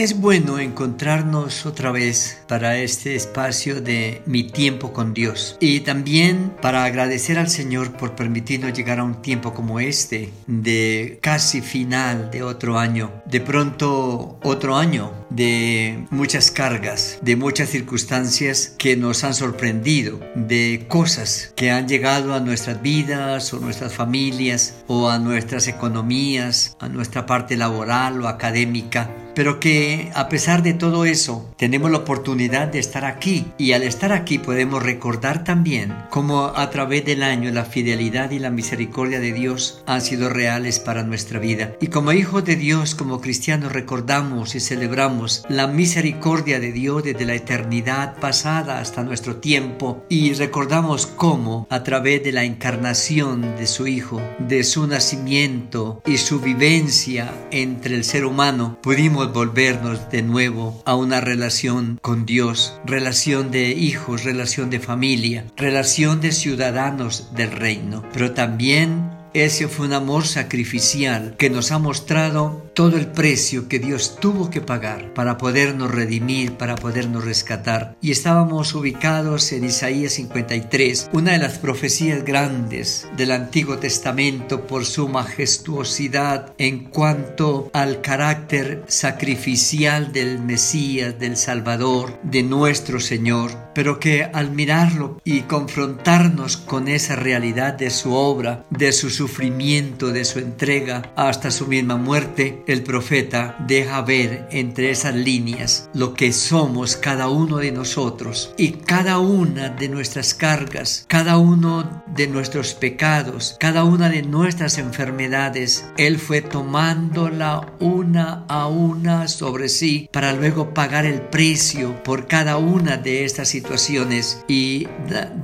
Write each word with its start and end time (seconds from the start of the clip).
Es 0.00 0.18
bueno 0.18 0.58
encontrarnos 0.58 1.66
otra 1.66 1.92
vez 1.92 2.42
para 2.48 2.78
este 2.78 3.16
espacio 3.16 3.82
de 3.82 4.22
mi 4.24 4.44
tiempo 4.44 4.94
con 4.94 5.12
Dios 5.12 5.58
y 5.60 5.80
también 5.80 6.54
para 6.62 6.84
agradecer 6.84 7.38
al 7.38 7.50
Señor 7.50 7.92
por 7.98 8.16
permitirnos 8.16 8.72
llegar 8.72 8.98
a 8.98 9.04
un 9.04 9.20
tiempo 9.20 9.52
como 9.52 9.78
este 9.78 10.32
de 10.46 11.18
casi 11.20 11.60
final 11.60 12.30
de 12.30 12.42
otro 12.42 12.78
año, 12.78 13.12
de 13.26 13.42
pronto 13.42 14.38
otro 14.42 14.76
año 14.76 15.12
de 15.28 16.06
muchas 16.08 16.50
cargas, 16.50 17.18
de 17.20 17.36
muchas 17.36 17.68
circunstancias 17.68 18.74
que 18.78 18.96
nos 18.96 19.22
han 19.22 19.34
sorprendido, 19.34 20.18
de 20.34 20.86
cosas 20.88 21.52
que 21.56 21.70
han 21.70 21.88
llegado 21.88 22.32
a 22.32 22.40
nuestras 22.40 22.80
vidas 22.80 23.52
o 23.52 23.60
nuestras 23.60 23.92
familias 23.92 24.82
o 24.86 25.10
a 25.10 25.18
nuestras 25.18 25.68
economías, 25.68 26.74
a 26.80 26.88
nuestra 26.88 27.26
parte 27.26 27.58
laboral 27.58 28.22
o 28.22 28.28
académica 28.28 29.10
pero 29.34 29.60
que 29.60 30.10
a 30.14 30.28
pesar 30.28 30.62
de 30.62 30.74
todo 30.74 31.04
eso 31.04 31.52
tenemos 31.56 31.90
la 31.90 31.98
oportunidad 31.98 32.68
de 32.68 32.78
estar 32.78 33.04
aquí. 33.04 33.46
Y 33.58 33.72
al 33.72 33.82
estar 33.82 34.12
aquí 34.12 34.38
podemos 34.38 34.82
recordar 34.82 35.44
también 35.44 35.94
cómo 36.10 36.52
a 36.54 36.70
través 36.70 37.04
del 37.04 37.22
año 37.22 37.50
la 37.50 37.64
fidelidad 37.64 38.30
y 38.30 38.38
la 38.38 38.50
misericordia 38.50 39.20
de 39.20 39.32
Dios 39.32 39.82
han 39.86 40.00
sido 40.00 40.28
reales 40.28 40.78
para 40.78 41.02
nuestra 41.02 41.38
vida. 41.38 41.72
Y 41.80 41.88
como 41.88 42.12
hijos 42.12 42.44
de 42.44 42.56
Dios 42.56 42.94
como 42.94 43.20
cristianos 43.20 43.72
recordamos 43.72 44.54
y 44.54 44.60
celebramos 44.60 45.44
la 45.48 45.66
misericordia 45.66 46.60
de 46.60 46.72
Dios 46.72 47.04
desde 47.04 47.26
la 47.26 47.34
eternidad 47.34 48.16
pasada 48.18 48.80
hasta 48.80 49.02
nuestro 49.02 49.36
tiempo. 49.36 50.04
Y 50.08 50.32
recordamos 50.34 51.06
cómo 51.06 51.66
a 51.70 51.82
través 51.82 52.22
de 52.24 52.32
la 52.32 52.44
encarnación 52.44 53.56
de 53.56 53.66
su 53.66 53.86
Hijo 53.86 54.20
de 54.38 54.64
su 54.64 54.86
nacimiento 54.86 56.02
y 56.06 56.18
su 56.18 56.40
vivencia 56.40 57.32
entre 57.50 57.94
el 57.94 58.04
ser 58.04 58.24
humano 58.24 58.78
pudimos 58.82 59.19
volvernos 59.28 60.10
de 60.10 60.22
nuevo 60.22 60.82
a 60.84 60.96
una 60.96 61.20
relación 61.20 61.98
con 62.02 62.26
Dios, 62.26 62.80
relación 62.84 63.50
de 63.50 63.70
hijos, 63.70 64.24
relación 64.24 64.70
de 64.70 64.80
familia, 64.80 65.46
relación 65.56 66.20
de 66.20 66.32
ciudadanos 66.32 67.34
del 67.34 67.52
reino, 67.52 68.04
pero 68.12 68.32
también 68.32 69.10
ese 69.32 69.68
fue 69.68 69.86
un 69.86 69.92
amor 69.92 70.26
sacrificial 70.26 71.36
que 71.38 71.50
nos 71.50 71.70
ha 71.70 71.78
mostrado 71.78 72.69
todo 72.80 72.96
el 72.96 73.08
precio 73.08 73.68
que 73.68 73.78
Dios 73.78 74.16
tuvo 74.18 74.48
que 74.48 74.62
pagar 74.62 75.12
para 75.12 75.36
podernos 75.36 75.90
redimir, 75.90 76.52
para 76.52 76.76
podernos 76.76 77.26
rescatar. 77.26 77.94
Y 78.00 78.10
estábamos 78.10 78.74
ubicados 78.74 79.52
en 79.52 79.64
Isaías 79.64 80.14
53, 80.14 81.10
una 81.12 81.32
de 81.32 81.38
las 81.40 81.58
profecías 81.58 82.24
grandes 82.24 83.06
del 83.18 83.32
Antiguo 83.32 83.76
Testamento 83.76 84.66
por 84.66 84.86
su 84.86 85.10
majestuosidad 85.10 86.54
en 86.56 86.84
cuanto 86.84 87.70
al 87.74 88.00
carácter 88.00 88.82
sacrificial 88.88 90.10
del 90.10 90.40
Mesías, 90.40 91.18
del 91.18 91.36
Salvador, 91.36 92.18
de 92.22 92.42
nuestro 92.42 92.98
Señor, 92.98 93.50
pero 93.74 94.00
que 94.00 94.24
al 94.24 94.52
mirarlo 94.52 95.20
y 95.22 95.42
confrontarnos 95.42 96.56
con 96.56 96.88
esa 96.88 97.14
realidad 97.14 97.74
de 97.74 97.90
su 97.90 98.14
obra, 98.14 98.64
de 98.70 98.92
sus 98.92 99.16
sufrimiento, 99.16 100.12
de 100.12 100.24
su 100.24 100.38
entrega 100.38 101.12
hasta 101.14 101.50
su 101.50 101.66
misma 101.66 101.98
muerte, 101.98 102.62
el 102.72 102.82
profeta 102.82 103.56
deja 103.66 104.00
ver 104.02 104.48
entre 104.50 104.90
esas 104.90 105.14
líneas 105.14 105.88
lo 105.92 106.14
que 106.14 106.32
somos 106.32 106.96
cada 106.96 107.28
uno 107.28 107.58
de 107.58 107.72
nosotros 107.72 108.54
y 108.56 108.72
cada 108.72 109.18
una 109.18 109.70
de 109.70 109.88
nuestras 109.88 110.34
cargas, 110.34 111.04
cada 111.08 111.38
uno 111.38 112.04
de 112.14 112.28
nuestros 112.28 112.74
pecados, 112.74 113.56
cada 113.58 113.84
una 113.84 114.08
de 114.08 114.22
nuestras 114.22 114.78
enfermedades. 114.78 115.84
Él 115.96 116.18
fue 116.18 116.42
tomándola 116.42 117.72
una 117.80 118.44
a 118.48 118.68
una 118.68 119.28
sobre 119.28 119.68
sí 119.68 120.08
para 120.12 120.32
luego 120.32 120.72
pagar 120.74 121.06
el 121.06 121.20
precio 121.22 122.02
por 122.02 122.26
cada 122.26 122.56
una 122.56 122.96
de 122.96 123.24
estas 123.24 123.48
situaciones 123.48 124.44
y 124.48 124.86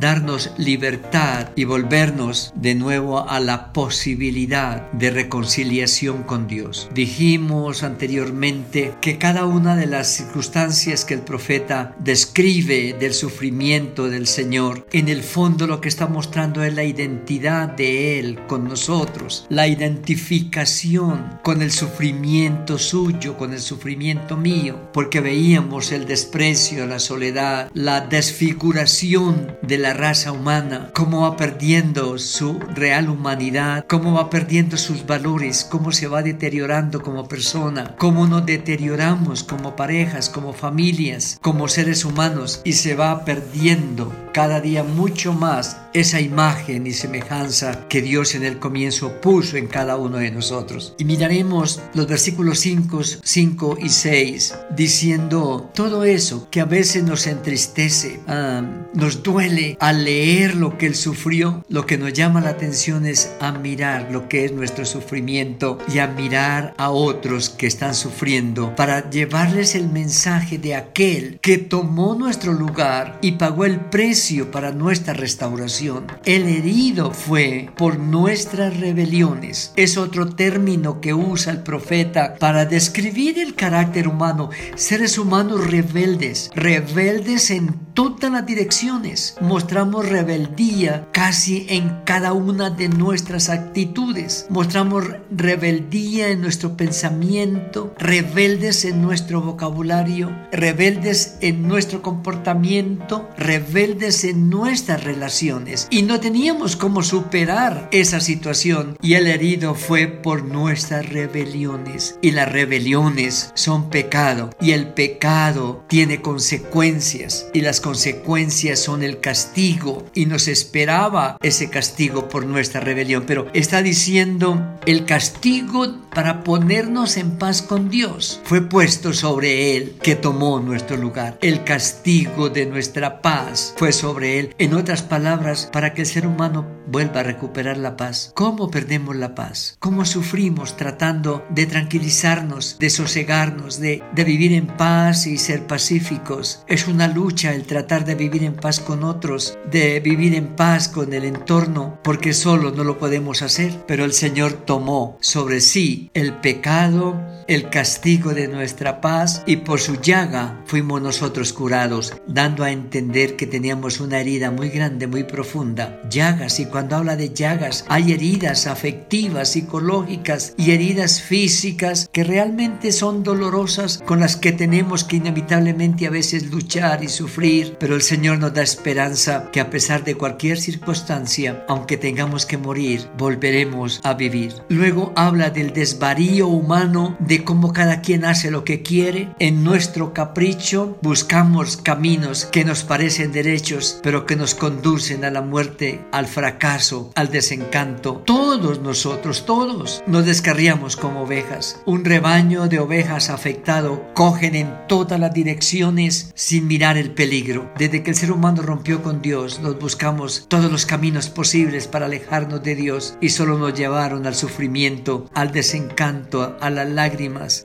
darnos 0.00 0.52
libertad 0.58 1.48
y 1.56 1.64
volvernos 1.64 2.52
de 2.54 2.74
nuevo 2.74 3.28
a 3.28 3.40
la 3.40 3.72
posibilidad 3.72 4.90
de 4.92 5.10
reconciliación 5.10 6.22
con 6.22 6.46
Dios. 6.46 6.88
Dijimos 7.06 7.84
anteriormente 7.84 8.94
que 9.00 9.16
cada 9.16 9.46
una 9.46 9.76
de 9.76 9.86
las 9.86 10.08
circunstancias 10.08 11.04
que 11.04 11.14
el 11.14 11.20
profeta 11.20 11.94
describe 12.00 12.96
del 12.98 13.14
sufrimiento 13.14 14.10
del 14.10 14.26
Señor, 14.26 14.84
en 14.90 15.08
el 15.08 15.22
fondo 15.22 15.68
lo 15.68 15.80
que 15.80 15.88
está 15.88 16.08
mostrando 16.08 16.64
es 16.64 16.74
la 16.74 16.82
identidad 16.82 17.68
de 17.68 18.18
Él 18.18 18.40
con 18.48 18.64
nosotros, 18.64 19.46
la 19.50 19.68
identificación 19.68 21.38
con 21.44 21.62
el 21.62 21.70
sufrimiento 21.70 22.76
suyo, 22.76 23.36
con 23.36 23.52
el 23.52 23.60
sufrimiento 23.60 24.36
mío, 24.36 24.90
porque 24.92 25.20
veíamos 25.20 25.92
el 25.92 26.06
desprecio, 26.06 26.86
la 26.86 26.98
soledad, 26.98 27.70
la 27.72 28.00
desfiguración 28.00 29.56
de 29.62 29.78
la 29.78 29.92
raza 29.94 30.32
humana, 30.32 30.90
cómo 30.92 31.20
va 31.20 31.36
perdiendo 31.36 32.18
su 32.18 32.58
real 32.74 33.08
humanidad 33.08 33.84
cómo 33.86 34.14
va 34.14 34.30
perdiendo 34.30 34.76
sus 34.76 35.06
valores, 35.06 35.64
cómo 35.64 35.92
se 35.92 36.08
va 36.08 36.22
deteriorando 36.22 36.95
como 37.02 37.28
persona, 37.28 37.94
cómo 37.98 38.26
nos 38.26 38.46
deterioramos 38.46 39.44
como 39.44 39.76
parejas, 39.76 40.28
como 40.28 40.52
familias, 40.52 41.38
como 41.42 41.68
seres 41.68 42.04
humanos 42.04 42.60
y 42.64 42.72
se 42.74 42.94
va 42.94 43.24
perdiendo 43.24 44.12
cada 44.32 44.60
día 44.60 44.84
mucho 44.84 45.32
más 45.32 45.78
esa 45.94 46.20
imagen 46.20 46.86
y 46.86 46.92
semejanza 46.92 47.88
que 47.88 48.02
Dios 48.02 48.34
en 48.34 48.44
el 48.44 48.58
comienzo 48.58 49.18
puso 49.22 49.56
en 49.56 49.66
cada 49.66 49.96
uno 49.96 50.18
de 50.18 50.30
nosotros. 50.30 50.94
Y 50.98 51.06
miraremos 51.06 51.80
los 51.94 52.06
versículos 52.06 52.58
5, 52.60 53.00
5 53.22 53.78
y 53.80 53.88
6 53.88 54.54
diciendo 54.76 55.70
todo 55.74 56.04
eso 56.04 56.48
que 56.50 56.60
a 56.60 56.66
veces 56.66 57.02
nos 57.02 57.26
entristece, 57.26 58.20
ah, 58.28 58.62
nos 58.92 59.22
duele 59.22 59.78
al 59.80 60.04
leer 60.04 60.54
lo 60.54 60.76
que 60.76 60.86
Él 60.86 60.94
sufrió, 60.94 61.64
lo 61.70 61.86
que 61.86 61.96
nos 61.96 62.12
llama 62.12 62.42
la 62.42 62.50
atención 62.50 63.06
es 63.06 63.32
a 63.40 63.52
mirar 63.52 64.08
lo 64.10 64.28
que 64.28 64.44
es 64.44 64.52
nuestro 64.52 64.84
sufrimiento 64.84 65.78
y 65.92 65.98
a 65.98 66.08
mirar 66.08 66.74
a 66.76 66.85
otros 66.90 67.50
que 67.50 67.66
están 67.66 67.94
sufriendo 67.94 68.74
para 68.76 69.10
llevarles 69.10 69.74
el 69.74 69.88
mensaje 69.88 70.58
de 70.58 70.74
aquel 70.74 71.38
que 71.40 71.58
tomó 71.58 72.14
nuestro 72.14 72.52
lugar 72.52 73.18
y 73.22 73.32
pagó 73.32 73.64
el 73.64 73.80
precio 73.80 74.50
para 74.50 74.72
nuestra 74.72 75.14
restauración. 75.14 76.06
El 76.24 76.48
herido 76.48 77.12
fue 77.12 77.70
por 77.76 77.98
nuestras 77.98 78.78
rebeliones. 78.78 79.72
Es 79.76 79.96
otro 79.96 80.28
término 80.28 81.00
que 81.00 81.14
usa 81.14 81.52
el 81.52 81.62
profeta 81.62 82.34
para 82.38 82.64
describir 82.64 83.38
el 83.38 83.54
carácter 83.54 84.08
humano. 84.08 84.50
Seres 84.74 85.18
humanos 85.18 85.70
rebeldes, 85.70 86.50
rebeldes 86.54 87.50
en 87.50 87.85
todas 87.96 88.30
las 88.30 88.46
direcciones. 88.46 89.36
Mostramos 89.40 90.06
rebeldía 90.06 91.08
casi 91.12 91.66
en 91.70 92.02
cada 92.04 92.34
una 92.34 92.68
de 92.68 92.90
nuestras 92.90 93.48
actitudes, 93.48 94.46
mostramos 94.50 95.04
rebeldía 95.30 96.28
en 96.28 96.42
nuestro 96.42 96.76
pensamiento, 96.76 97.94
rebeldes 97.98 98.84
en 98.84 99.00
nuestro 99.00 99.40
vocabulario, 99.40 100.30
rebeldes 100.52 101.38
en 101.40 101.66
nuestro 101.66 102.02
comportamiento, 102.02 103.30
rebeldes 103.38 104.24
en 104.24 104.50
nuestras 104.50 105.02
relaciones. 105.02 105.88
Y 105.90 106.02
no 106.02 106.20
teníamos 106.20 106.76
cómo 106.76 107.02
superar 107.02 107.88
esa 107.92 108.20
situación. 108.20 108.98
Y 109.00 109.14
el 109.14 109.26
herido 109.26 109.74
fue 109.74 110.06
por 110.06 110.44
nuestras 110.44 111.08
rebeliones. 111.08 112.18
Y 112.20 112.32
las 112.32 112.52
rebeliones 112.52 113.52
son 113.54 113.88
pecado. 113.88 114.50
Y 114.60 114.72
el 114.72 114.88
pecado 114.88 115.82
tiene 115.88 116.20
consecuencias. 116.20 117.46
Y 117.54 117.62
las 117.62 117.80
consecuencias 117.86 118.80
son 118.80 119.04
el 119.04 119.20
castigo. 119.20 120.04
Y 120.12 120.26
nos 120.26 120.48
esperaba 120.48 121.36
ese 121.40 121.70
castigo 121.70 122.28
por 122.28 122.44
nuestra 122.44 122.80
rebelión 122.80 123.22
pero 123.26 123.46
está 123.52 123.80
diciendo 123.80 124.60
el 124.86 125.04
castigo 125.04 126.00
para 126.12 126.42
ponernos 126.42 127.16
en 127.16 127.38
paz 127.38 127.62
con 127.62 127.90
Dios 127.90 128.40
fue 128.44 128.62
puesto 128.62 129.12
sobre 129.12 129.76
Él 129.76 129.96
que 130.02 130.16
tomó 130.16 130.58
nuestro 130.58 130.96
lugar. 130.96 131.38
El 131.42 131.62
castigo 131.62 132.48
de 132.48 132.66
nuestra 132.66 133.22
paz 133.22 133.74
fue 133.76 133.92
sobre 133.92 134.40
Él. 134.40 134.54
En 134.58 134.74
otras 134.74 135.02
palabras, 135.02 135.68
para 135.72 135.92
que 135.92 136.02
el 136.02 136.06
ser 136.06 136.26
humano 136.26 136.66
vuelva 136.86 137.20
a 137.20 137.24
recuperar 137.24 137.76
la 137.76 137.96
paz. 137.96 138.32
¿Cómo 138.34 138.70
perdemos 138.70 139.16
la 139.16 139.34
paz? 139.34 139.76
¿Cómo 139.78 140.04
sufrimos 140.04 140.76
tratando 140.76 141.44
de 141.50 141.66
tranquilizarnos, 141.66 142.78
de 142.78 142.90
sosegarnos, 142.90 143.80
de, 143.80 144.02
de 144.14 144.24
vivir 144.24 144.52
en 144.52 144.68
paz 144.68 145.26
y 145.26 145.36
ser 145.38 145.66
pacíficos? 145.66 146.62
Es 146.68 146.86
una 146.86 147.08
lucha 147.08 147.52
el 147.52 147.66
tratar 147.76 148.06
de 148.06 148.14
vivir 148.14 148.42
en 148.42 148.54
paz 148.54 148.80
con 148.80 149.04
otros, 149.04 149.58
de 149.70 150.00
vivir 150.00 150.34
en 150.34 150.56
paz 150.56 150.88
con 150.88 151.12
el 151.12 151.26
entorno, 151.26 151.98
porque 152.02 152.32
solo 152.32 152.70
no 152.70 152.84
lo 152.84 152.96
podemos 152.96 153.42
hacer. 153.42 153.84
Pero 153.86 154.06
el 154.06 154.14
Señor 154.14 154.54
tomó 154.54 155.18
sobre 155.20 155.60
sí 155.60 156.10
el 156.14 156.40
pecado, 156.40 157.20
el 157.48 157.68
castigo 157.68 158.34
de 158.34 158.48
nuestra 158.48 159.00
paz 159.00 159.42
y 159.46 159.56
por 159.56 159.78
su 159.78 160.00
llaga 160.00 160.62
fuimos 160.66 161.00
nosotros 161.00 161.52
curados, 161.52 162.14
dando 162.26 162.64
a 162.64 162.70
entender 162.70 163.36
que 163.36 163.46
teníamos 163.46 164.00
una 164.00 164.20
herida 164.20 164.50
muy 164.50 164.68
grande, 164.70 165.06
muy 165.06 165.24
profunda. 165.24 166.00
Llagas, 166.10 166.58
y 166.58 166.66
cuando 166.66 166.96
habla 166.96 167.16
de 167.16 167.32
llagas, 167.32 167.84
hay 167.88 168.12
heridas 168.12 168.66
afectivas, 168.66 169.50
psicológicas 169.50 170.54
y 170.56 170.72
heridas 170.72 171.20
físicas 171.20 172.08
que 172.10 172.24
realmente 172.24 172.90
son 172.90 173.22
dolorosas 173.22 174.02
con 174.06 174.18
las 174.20 174.36
que 174.36 174.52
tenemos 174.52 175.04
que 175.04 175.16
inevitablemente 175.16 176.06
a 176.06 176.10
veces 176.10 176.50
luchar 176.50 177.04
y 177.04 177.08
sufrir, 177.08 177.65
pero 177.78 177.94
el 177.94 178.02
Señor 178.02 178.38
nos 178.38 178.54
da 178.54 178.62
esperanza 178.62 179.50
que 179.52 179.60
a 179.60 179.70
pesar 179.70 180.04
de 180.04 180.14
cualquier 180.14 180.58
circunstancia, 180.58 181.64
aunque 181.68 181.96
tengamos 181.96 182.46
que 182.46 182.58
morir, 182.58 183.08
volveremos 183.16 184.00
a 184.04 184.14
vivir. 184.14 184.54
Luego 184.68 185.12
habla 185.16 185.50
del 185.50 185.72
desvarío 185.72 186.48
humano 186.48 187.16
de 187.20 187.44
cómo 187.44 187.72
cada 187.72 188.00
quien 188.00 188.24
hace 188.24 188.50
lo 188.50 188.64
que 188.64 188.82
quiere. 188.82 189.28
En 189.38 189.64
nuestro 189.64 190.12
capricho 190.12 190.98
buscamos 191.02 191.76
caminos 191.76 192.46
que 192.46 192.64
nos 192.64 192.84
parecen 192.84 193.32
derechos, 193.32 194.00
pero 194.02 194.26
que 194.26 194.36
nos 194.36 194.54
conducen 194.54 195.24
a 195.24 195.30
la 195.30 195.42
muerte, 195.42 196.04
al 196.12 196.26
fracaso, 196.26 197.10
al 197.14 197.30
desencanto. 197.30 198.22
Todos 198.24 198.80
nosotros, 198.80 199.46
todos, 199.46 200.02
nos 200.06 200.24
descarriamos 200.26 200.96
como 200.96 201.22
ovejas. 201.22 201.80
Un 201.86 202.04
rebaño 202.04 202.68
de 202.68 202.78
ovejas 202.78 203.30
afectado 203.30 204.04
cogen 204.14 204.54
en 204.54 204.74
todas 204.88 205.18
las 205.18 205.32
direcciones 205.32 206.32
sin 206.34 206.66
mirar 206.66 206.96
el 206.96 207.10
peligro. 207.10 207.55
Desde 207.78 208.02
que 208.02 208.10
el 208.10 208.16
ser 208.16 208.32
humano 208.32 208.62
rompió 208.62 209.02
con 209.02 209.22
Dios, 209.22 209.60
nos 209.60 209.78
buscamos 209.78 210.46
todos 210.48 210.70
los 210.70 210.86
caminos 210.86 211.28
posibles 211.28 211.86
para 211.86 212.06
alejarnos 212.06 212.62
de 212.62 212.74
Dios 212.74 213.16
y 213.20 213.30
solo 213.30 213.58
nos 213.58 213.74
llevaron 213.74 214.26
al 214.26 214.34
sufrimiento, 214.34 215.30
al 215.34 215.52
desencanto, 215.52 216.56
a 216.60 216.70
las 216.70 216.88
lágrimas 216.88 217.16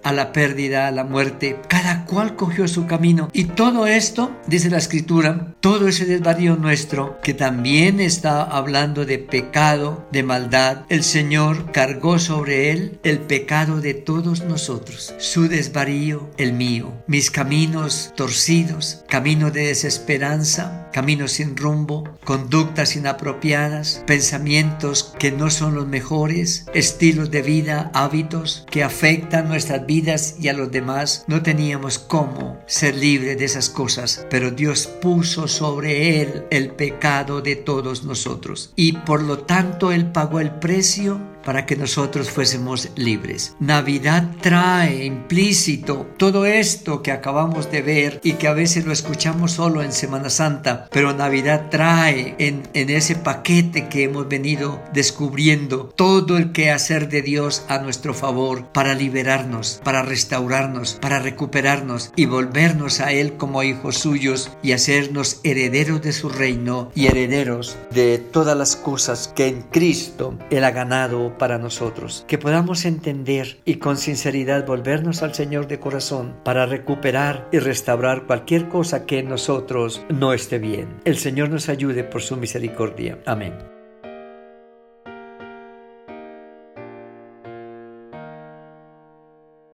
a 0.03 0.11
la 0.11 0.31
pérdida, 0.31 0.87
a 0.87 0.91
la 0.91 1.03
muerte. 1.03 1.59
Cada 1.67 2.05
cual 2.05 2.35
cogió 2.35 2.67
su 2.67 2.85
camino. 2.85 3.29
Y 3.33 3.45
todo 3.45 3.87
esto, 3.87 4.35
dice 4.47 4.69
la 4.69 4.77
escritura, 4.77 5.55
todo 5.59 5.87
ese 5.87 6.05
desvarío 6.05 6.55
nuestro, 6.55 7.19
que 7.23 7.33
también 7.33 7.99
está 7.99 8.43
hablando 8.43 9.05
de 9.05 9.19
pecado, 9.19 10.07
de 10.11 10.23
maldad, 10.23 10.85
el 10.89 11.03
Señor 11.03 11.71
cargó 11.71 12.19
sobre 12.19 12.71
él 12.71 12.99
el 13.03 13.19
pecado 13.19 13.81
de 13.81 13.93
todos 13.93 14.43
nosotros. 14.43 15.13
Su 15.17 15.47
desvarío, 15.47 16.29
el 16.37 16.53
mío. 16.53 16.93
Mis 17.07 17.31
caminos 17.31 18.13
torcidos, 18.15 19.03
camino 19.07 19.51
de 19.51 19.70
desesperanza, 19.71 20.89
caminos 20.91 21.31
sin 21.31 21.55
rumbo, 21.55 22.03
conductas 22.25 22.97
inapropiadas, 22.97 24.03
pensamientos 24.05 25.15
que 25.17 25.31
no 25.31 25.49
son 25.49 25.75
los 25.75 25.87
mejores, 25.87 26.65
estilos 26.73 27.31
de 27.31 27.41
vida, 27.41 27.89
hábitos 27.93 28.65
que 28.69 28.83
afectan 28.83 29.47
nuestras 29.47 29.85
vidas 29.85 30.35
y 30.41 30.49
a 30.49 30.53
los 30.53 30.71
demás, 30.71 31.23
no 31.27 31.41
teníamos 31.41 31.99
cómo 31.99 32.59
ser 32.67 32.95
libres 32.95 33.37
de 33.37 33.45
esas 33.45 33.69
cosas, 33.69 34.27
pero 34.29 34.51
Dios 34.51 34.87
puso 34.87 35.47
sobre 35.47 36.21
Él 36.21 36.43
el 36.51 36.71
pecado 36.71 37.41
de 37.41 37.55
todos 37.55 38.03
nosotros. 38.03 38.73
Y 38.75 38.91
por 38.91 39.23
lo 39.23 39.39
tanto 39.39 39.93
Él 39.93 40.11
pagó 40.11 40.41
el 40.41 40.51
precio 40.51 41.30
para 41.43 41.65
que 41.65 41.75
nosotros 41.75 42.29
fuésemos 42.29 42.89
libres. 42.95 43.55
Navidad 43.59 44.27
trae 44.41 45.05
implícito 45.05 46.07
todo 46.17 46.45
esto 46.45 47.01
que 47.01 47.11
acabamos 47.11 47.71
de 47.71 47.81
ver 47.81 48.19
y 48.23 48.33
que 48.33 48.47
a 48.47 48.53
veces 48.53 48.85
lo 48.85 48.91
escuchamos 48.91 49.53
solo 49.53 49.81
en 49.81 49.91
Semana 49.91 50.29
Santa, 50.29 50.87
pero 50.91 51.13
Navidad 51.13 51.67
trae 51.69 52.35
en, 52.37 52.63
ese 52.73 53.15
paquete 53.15 53.87
que 53.87 54.03
hemos 54.03 54.27
venido 54.27 54.81
descubriendo 54.93 55.91
todo 55.95 56.37
el 56.37 56.51
quehacer 56.51 57.09
de 57.09 57.21
Dios 57.21 57.65
a 57.69 57.79
nuestro 57.79 58.13
favor 58.13 58.67
para 58.67 58.93
liberarnos, 58.95 59.81
para 59.83 60.01
restaurarnos, 60.01 60.97
para 61.01 61.19
recuperarnos 61.19 62.11
y 62.15 62.25
volvernos 62.25 62.99
a 62.99 63.11
Él 63.11 63.33
como 63.37 63.63
hijos 63.63 63.97
suyos 63.97 64.51
y 64.61 64.73
hacernos 64.73 65.39
herederos 65.43 66.01
de 66.01 66.11
su 66.13 66.29
reino 66.29 66.91
y 66.95 67.07
herederos 67.07 67.77
de 67.91 68.17
todas 68.17 68.57
las 68.57 68.75
cosas 68.75 69.31
que 69.35 69.47
en 69.47 69.61
Cristo 69.63 70.37
Él 70.49 70.63
ha 70.63 70.71
ganado 70.71 71.30
para 71.37 71.57
nosotros. 71.57 72.25
Que 72.27 72.37
podamos 72.37 72.85
entender 72.85 73.59
y 73.65 73.75
con 73.75 73.97
sinceridad 73.97 74.65
volvernos 74.65 75.23
al 75.23 75.33
Señor 75.33 75.67
de 75.67 75.79
corazón 75.79 76.35
para 76.43 76.65
recuperar 76.65 77.47
y 77.51 77.59
restaurar 77.59 78.25
cualquier 78.25 78.69
cosa 78.69 79.05
que 79.05 79.19
en 79.19 79.29
nosotros 79.29 80.05
no 80.09 80.33
esté 80.33 80.59
bien. 80.59 80.99
El 81.05 81.17
Señor 81.17 81.49
nos 81.49 81.69
ayude 81.69 82.03
por 82.03 82.21
su 82.21 82.37
misericordia. 82.37 83.19
Amén. 83.25 83.80